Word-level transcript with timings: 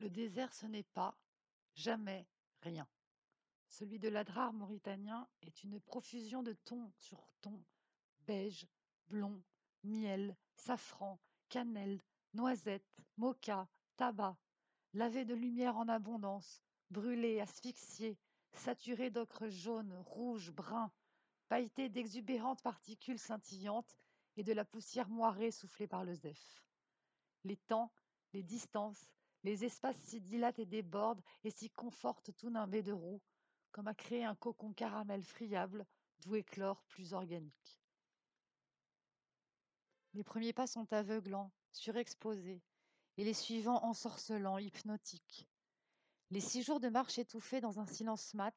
Le 0.00 0.10
désert, 0.10 0.52
ce 0.54 0.66
n'est 0.66 0.84
pas, 0.84 1.16
jamais, 1.74 2.26
rien. 2.62 2.86
Celui 3.68 3.98
de 3.98 4.08
l'Adrar 4.08 4.52
mauritanien 4.52 5.28
est 5.42 5.64
une 5.64 5.80
profusion 5.80 6.42
de 6.42 6.52
tons 6.52 6.92
sur 6.96 7.26
tons, 7.40 7.64
beige, 8.26 8.66
blond, 9.08 9.42
miel, 9.82 10.36
safran, 10.54 11.18
cannelle, 11.48 12.00
noisette, 12.32 12.86
mocha, 13.16 13.68
tabac, 13.96 14.36
lavé 14.94 15.24
de 15.24 15.34
lumière 15.34 15.76
en 15.76 15.88
abondance, 15.88 16.62
brûlé, 16.90 17.40
asphyxié, 17.40 18.16
saturé 18.52 19.10
d'ocre 19.10 19.48
jaune, 19.48 19.92
rouge, 20.06 20.52
brun, 20.52 20.92
pailleté 21.48 21.88
d'exubérantes 21.88 22.62
particules 22.62 23.18
scintillantes 23.18 23.96
et 24.36 24.44
de 24.44 24.52
la 24.52 24.64
poussière 24.64 25.08
moirée 25.08 25.50
soufflée 25.50 25.88
par 25.88 26.04
le 26.04 26.14
zeph. 26.14 26.62
Les 27.44 27.56
temps, 27.56 27.92
les 28.32 28.42
distances, 28.42 29.10
les 29.48 29.64
espaces 29.64 29.96
s'y 30.00 30.20
dilatent 30.20 30.58
et 30.58 30.66
débordent 30.66 31.22
et 31.42 31.50
s'y 31.50 31.70
confortent 31.70 32.36
tout 32.36 32.50
nimbés 32.50 32.82
de 32.82 32.92
roux, 32.92 33.22
comme 33.72 33.88
à 33.88 33.94
créer 33.94 34.22
un 34.22 34.34
cocon 34.34 34.74
caramel 34.74 35.22
friable 35.22 35.86
d'où 36.20 36.34
éclore 36.34 36.82
plus 36.84 37.14
organique. 37.14 37.80
Les 40.12 40.22
premiers 40.22 40.52
pas 40.52 40.66
sont 40.66 40.92
aveuglants, 40.92 41.50
surexposés, 41.72 42.60
et 43.16 43.24
les 43.24 43.32
suivants 43.32 43.82
ensorcelants, 43.84 44.58
hypnotiques. 44.58 45.48
Les 46.30 46.40
six 46.40 46.62
jours 46.62 46.78
de 46.78 46.90
marche 46.90 47.18
étouffée 47.18 47.62
dans 47.62 47.80
un 47.80 47.86
silence 47.86 48.34
mat 48.34 48.54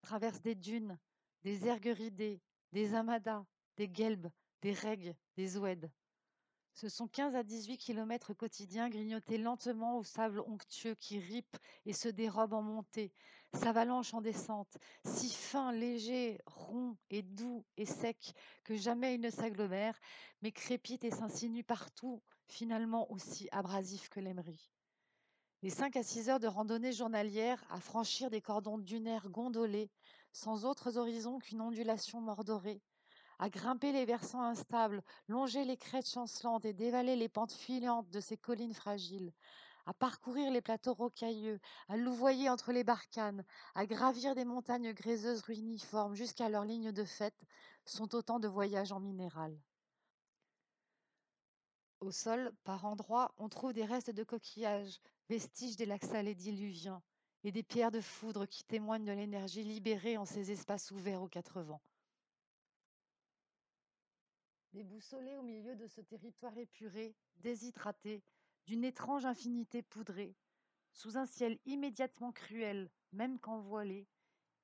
traversent 0.00 0.42
des 0.42 0.56
dunes, 0.56 0.98
des 1.42 1.68
ergues 1.68 1.94
ridées, 1.96 2.40
des 2.72 2.94
amadas, 2.94 3.44
des 3.76 3.88
guelbes, 3.88 4.28
des 4.60 4.72
règues, 4.72 5.14
des 5.36 5.56
ouèdes. 5.56 5.88
Ce 6.74 6.88
sont 6.88 7.06
15 7.06 7.34
à 7.34 7.42
18 7.42 7.76
kilomètres 7.76 8.32
quotidiens 8.32 8.88
grignotés 8.88 9.36
lentement 9.36 9.98
au 9.98 10.04
sable 10.04 10.40
onctueux 10.40 10.94
qui 10.94 11.18
ripe 11.18 11.56
et 11.84 11.92
se 11.92 12.08
dérobe 12.08 12.54
en 12.54 12.62
montée, 12.62 13.12
s'avalanche 13.52 14.14
en 14.14 14.22
descente, 14.22 14.78
si 15.04 15.30
fin, 15.30 15.72
léger, 15.72 16.40
rond 16.46 16.96
et 17.10 17.22
doux 17.22 17.64
et 17.76 17.84
sec 17.84 18.34
que 18.64 18.74
jamais 18.74 19.14
il 19.14 19.20
ne 19.20 19.30
s'agglomère, 19.30 19.98
mais 20.40 20.50
crépite 20.50 21.04
et 21.04 21.10
s'insinue 21.10 21.62
partout, 21.62 22.22
finalement 22.46 23.10
aussi 23.12 23.48
abrasif 23.52 24.08
que 24.08 24.20
l'aimerie. 24.20 24.70
Les 25.62 25.70
5 25.70 25.94
à 25.96 26.02
6 26.02 26.30
heures 26.30 26.40
de 26.40 26.48
randonnée 26.48 26.92
journalière 26.92 27.62
à 27.70 27.80
franchir 27.80 28.30
des 28.30 28.40
cordons 28.40 28.78
dunaires 28.78 29.28
gondolés, 29.28 29.90
sans 30.32 30.64
autres 30.64 30.96
horizons 30.96 31.38
qu'une 31.38 31.60
ondulation 31.60 32.20
mordorée, 32.20 32.80
à 33.38 33.50
grimper 33.50 33.92
les 33.92 34.04
versants 34.04 34.42
instables, 34.42 35.02
longer 35.28 35.64
les 35.64 35.76
crêtes 35.76 36.08
chancelantes 36.08 36.64
et 36.64 36.72
dévaler 36.72 37.16
les 37.16 37.28
pentes 37.28 37.52
filantes 37.52 38.10
de 38.10 38.20
ces 38.20 38.36
collines 38.36 38.74
fragiles, 38.74 39.32
à 39.86 39.94
parcourir 39.94 40.50
les 40.50 40.60
plateaux 40.60 40.94
rocailleux, 40.94 41.60
à 41.88 41.96
louvoyer 41.96 42.48
entre 42.48 42.72
les 42.72 42.84
barcanes, 42.84 43.44
à 43.74 43.86
gravir 43.86 44.34
des 44.34 44.44
montagnes 44.44 44.92
gréseuses 44.92 45.42
ruiniformes 45.42 46.14
jusqu'à 46.14 46.48
leur 46.48 46.64
ligne 46.64 46.92
de 46.92 47.04
fête, 47.04 47.44
sont 47.84 48.14
autant 48.14 48.38
de 48.38 48.48
voyages 48.48 48.92
en 48.92 49.00
minéral. 49.00 49.58
Au 52.00 52.10
sol, 52.10 52.52
par 52.64 52.84
endroits, 52.84 53.32
on 53.38 53.48
trouve 53.48 53.72
des 53.72 53.84
restes 53.84 54.10
de 54.10 54.24
coquillages, 54.24 55.00
vestiges 55.28 55.76
des 55.76 55.86
lacs 55.86 56.04
salés 56.04 56.34
diluviens, 56.34 57.02
et 57.44 57.52
des 57.52 57.62
pierres 57.62 57.90
de 57.90 58.00
foudre 58.00 58.46
qui 58.46 58.64
témoignent 58.64 59.04
de 59.04 59.12
l'énergie 59.12 59.64
libérée 59.64 60.16
en 60.16 60.24
ces 60.24 60.50
espaces 60.50 60.90
ouverts 60.90 61.22
aux 61.22 61.28
quatre 61.28 61.60
vents. 61.60 61.82
Déboussolé 64.72 65.36
au 65.36 65.42
milieu 65.42 65.76
de 65.76 65.86
ce 65.86 66.00
territoire 66.00 66.56
épuré, 66.56 67.14
déshydraté, 67.36 68.22
d'une 68.66 68.84
étrange 68.84 69.26
infinité 69.26 69.82
poudrée, 69.82 70.34
sous 70.92 71.18
un 71.18 71.26
ciel 71.26 71.58
immédiatement 71.66 72.32
cruel, 72.32 72.90
même 73.12 73.38
quand 73.38 73.58
voilé, 73.58 74.06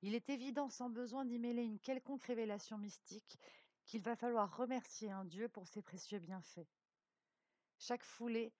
il 0.00 0.14
est 0.14 0.30
évident 0.30 0.70
sans 0.70 0.88
besoin 0.88 1.24
d'y 1.24 1.38
mêler 1.38 1.62
une 1.62 1.80
quelconque 1.80 2.22
révélation 2.22 2.78
mystique 2.78 3.38
qu'il 3.84 4.00
va 4.00 4.16
falloir 4.16 4.56
remercier 4.56 5.10
un 5.10 5.24
Dieu 5.24 5.48
pour 5.48 5.66
ses 5.66 5.82
précieux 5.82 6.20
bienfaits. 6.20 6.68
Chaque 7.78 8.04
foulée, 8.04 8.52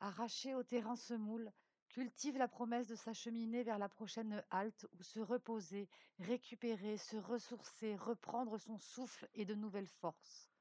arrachée 0.00 0.54
au 0.54 0.62
terrain 0.62 0.96
semoule, 0.96 1.50
cultive 1.88 2.36
la 2.36 2.48
promesse 2.48 2.88
de 2.88 2.94
s'acheminer 2.94 3.62
vers 3.62 3.78
la 3.78 3.88
prochaine 3.88 4.44
halte 4.50 4.86
où 4.92 5.02
se 5.02 5.20
reposer, 5.20 5.88
récupérer, 6.18 6.96
se 6.96 7.16
ressourcer, 7.16 7.96
reprendre 7.96 8.58
son 8.58 8.78
souffle 8.78 9.28
et 9.34 9.44
de 9.44 9.54
nouvelles 9.54 9.88
forces. 9.88 10.51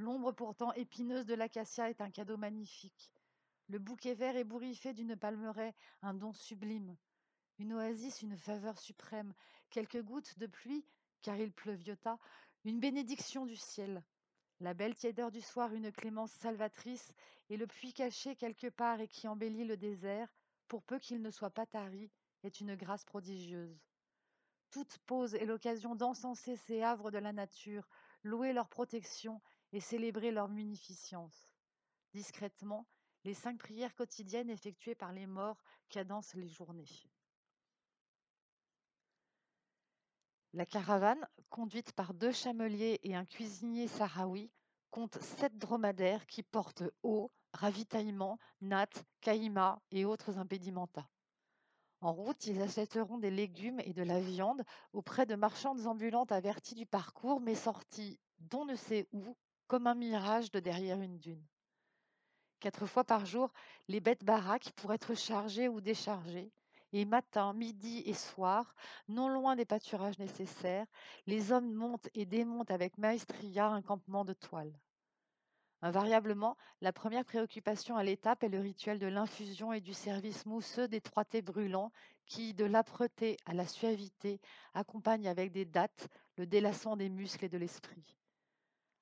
L'ombre 0.00 0.32
pourtant 0.32 0.72
épineuse 0.72 1.26
de 1.26 1.34
l'acacia 1.34 1.90
est 1.90 2.00
un 2.00 2.10
cadeau 2.10 2.38
magnifique. 2.38 3.12
Le 3.68 3.78
bouquet 3.78 4.14
vert 4.14 4.34
ébouriffé 4.34 4.94
d'une 4.94 5.14
palmeraie, 5.14 5.74
un 6.00 6.14
don 6.14 6.32
sublime. 6.32 6.96
Une 7.58 7.74
oasis, 7.74 8.22
une 8.22 8.38
faveur 8.38 8.78
suprême. 8.78 9.34
Quelques 9.68 10.00
gouttes 10.00 10.38
de 10.38 10.46
pluie, 10.46 10.86
car 11.20 11.36
il 11.36 11.52
pleuviota, 11.52 12.18
une 12.64 12.80
bénédiction 12.80 13.44
du 13.44 13.56
ciel. 13.56 14.02
La 14.60 14.72
belle 14.72 14.94
tiédeur 14.94 15.30
du 15.30 15.42
soir, 15.42 15.74
une 15.74 15.92
clémence 15.92 16.32
salvatrice, 16.32 17.12
et 17.50 17.58
le 17.58 17.66
puits 17.66 17.92
caché 17.92 18.36
quelque 18.36 18.68
part 18.68 19.02
et 19.02 19.08
qui 19.08 19.28
embellit 19.28 19.66
le 19.66 19.76
désert, 19.76 20.32
pour 20.66 20.82
peu 20.82 20.98
qu'il 20.98 21.20
ne 21.20 21.30
soit 21.30 21.50
pas 21.50 21.66
tari, 21.66 22.10
est 22.42 22.62
une 22.62 22.74
grâce 22.74 23.04
prodigieuse. 23.04 23.78
Toute 24.70 24.96
pause 25.00 25.34
est 25.34 25.44
l'occasion 25.44 25.94
d'encenser 25.94 26.56
ces 26.56 26.80
havres 26.80 27.10
de 27.10 27.18
la 27.18 27.34
nature, 27.34 27.86
louer 28.22 28.54
leur 28.54 28.70
protection 28.70 29.42
et 29.72 29.80
célébrer 29.80 30.30
leur 30.30 30.48
munificence. 30.48 31.48
Discrètement, 32.12 32.86
les 33.24 33.34
cinq 33.34 33.58
prières 33.58 33.94
quotidiennes 33.94 34.50
effectuées 34.50 34.94
par 34.94 35.12
les 35.12 35.26
morts 35.26 35.62
cadencent 35.88 36.34
les 36.34 36.48
journées. 36.48 36.88
La 40.52 40.66
caravane, 40.66 41.28
conduite 41.48 41.92
par 41.92 42.12
deux 42.12 42.32
chameliers 42.32 42.98
et 43.04 43.14
un 43.14 43.24
cuisinier 43.24 43.86
sahraoui, 43.86 44.50
compte 44.90 45.22
sept 45.22 45.56
dromadaires 45.56 46.26
qui 46.26 46.42
portent 46.42 46.82
eau, 47.04 47.30
ravitaillement, 47.52 48.38
nattes, 48.60 49.04
caïmas 49.20 49.78
et 49.92 50.04
autres 50.04 50.38
impédimenta. 50.38 51.08
En 52.00 52.12
route, 52.12 52.46
ils 52.46 52.60
achèteront 52.62 53.18
des 53.18 53.30
légumes 53.30 53.80
et 53.84 53.92
de 53.92 54.02
la 54.02 54.20
viande 54.20 54.64
auprès 54.92 55.26
de 55.26 55.34
marchandes 55.34 55.86
ambulantes 55.86 56.32
averties 56.32 56.74
du 56.74 56.86
parcours, 56.86 57.40
mais 57.40 57.54
sorties 57.54 58.18
d'on 58.38 58.64
ne 58.64 58.74
sait 58.74 59.06
où 59.12 59.36
comme 59.70 59.86
un 59.86 59.94
mirage 59.94 60.50
de 60.50 60.58
derrière 60.58 61.00
une 61.00 61.20
dune. 61.20 61.46
Quatre 62.58 62.86
fois 62.86 63.04
par 63.04 63.24
jour, 63.24 63.52
les 63.86 64.00
bêtes 64.00 64.24
baraquent 64.24 64.72
pour 64.72 64.92
être 64.92 65.14
chargées 65.14 65.68
ou 65.68 65.80
déchargées, 65.80 66.50
et 66.92 67.04
matin, 67.04 67.52
midi 67.52 68.02
et 68.04 68.14
soir, 68.14 68.74
non 69.06 69.28
loin 69.28 69.54
des 69.54 69.64
pâturages 69.64 70.18
nécessaires, 70.18 70.88
les 71.28 71.52
hommes 71.52 71.72
montent 71.72 72.08
et 72.14 72.26
démontent 72.26 72.72
avec 72.72 72.98
maestria 72.98 73.68
un 73.68 73.80
campement 73.80 74.24
de 74.24 74.32
toile. 74.32 74.76
Invariablement, 75.82 76.56
la 76.80 76.92
première 76.92 77.24
préoccupation 77.24 77.94
à 77.94 78.02
l'étape 78.02 78.42
est 78.42 78.48
le 78.48 78.58
rituel 78.58 78.98
de 78.98 79.06
l'infusion 79.06 79.72
et 79.72 79.80
du 79.80 79.94
service 79.94 80.46
mousseux 80.46 80.88
des 80.88 81.00
trois 81.00 81.24
thés 81.24 81.42
brûlants 81.42 81.92
qui, 82.26 82.54
de 82.54 82.64
l'âpreté 82.64 83.36
à 83.46 83.54
la 83.54 83.68
suavité, 83.68 84.40
accompagnent 84.74 85.28
avec 85.28 85.52
des 85.52 85.64
dattes 85.64 86.08
le 86.38 86.44
délassement 86.44 86.96
des 86.96 87.08
muscles 87.08 87.44
et 87.44 87.48
de 87.48 87.56
l'esprit. 87.56 88.16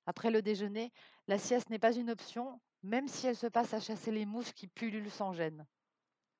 Après 0.08 0.30
le 0.30 0.40
déjeuner, 0.40 0.90
la 1.26 1.36
sieste 1.36 1.68
n'est 1.68 1.78
pas 1.78 1.94
une 1.94 2.08
option, 2.08 2.58
même 2.82 3.08
si 3.08 3.26
elle 3.26 3.36
se 3.36 3.46
passe 3.46 3.74
à 3.74 3.80
chasser 3.80 4.10
les 4.10 4.24
mouches 4.24 4.54
qui 4.54 4.66
pullulent 4.66 5.10
sans 5.10 5.34
gêne. 5.34 5.66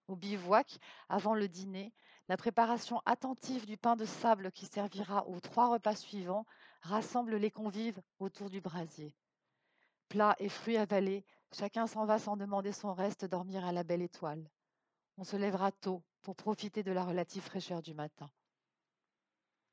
Au 0.09 0.17
bivouac, 0.17 0.79
avant 1.11 1.35
le 1.35 1.49
dîner, 1.49 1.93
la 2.31 2.39
préparation 2.39 3.03
attentive 3.05 3.67
du 3.67 3.77
pain 3.77 3.95
de 3.95 4.07
sable 4.07 4.53
qui 4.53 4.65
servira 4.65 5.29
aux 5.29 5.39
trois 5.41 5.69
repas 5.69 5.97
suivants 5.97 6.47
rassemble 6.81 7.37
les 7.37 7.51
convives 7.51 8.01
autour 8.21 8.49
du 8.49 8.63
brasier. 8.63 9.15
Plats 10.09 10.37
et 10.39 10.49
fruits 10.49 10.79
avalés, 10.79 11.27
chacun 11.53 11.87
s'en 11.87 12.07
va 12.07 12.19
sans 12.19 12.39
demander 12.39 12.73
son 12.73 12.95
reste 12.95 13.27
dormir 13.27 13.67
à 13.67 13.73
la 13.73 13.85
belle 13.85 14.01
étoile. 14.01 14.49
On 15.19 15.25
se 15.25 15.37
lèvera 15.37 15.73
tôt 15.73 16.03
pour 16.23 16.37
profiter 16.37 16.83
de 16.83 16.93
la 16.93 17.05
relative 17.05 17.43
fraîcheur 17.43 17.83
du 17.83 17.93
matin. 17.93 18.31